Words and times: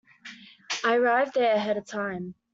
I 0.83 0.95
arrived 0.95 1.35
there 1.35 1.53
ahead 1.53 1.77
of 1.77 1.85
time. 1.85 2.33